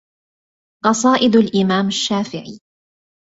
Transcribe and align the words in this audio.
قصائد 0.83 1.35
الإمام 1.35 1.87
الشافعي 1.87 2.59